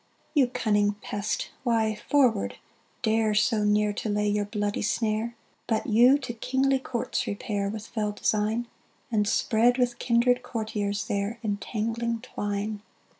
[0.33, 1.51] You cunning pest!
[1.63, 2.55] why, forward,
[3.03, 5.35] dare So near to lay your bloody snare!
[5.67, 8.65] But you to kingly courts repair With fell design,
[9.11, 12.81] And spread with kindred courtiers there Entangling twine.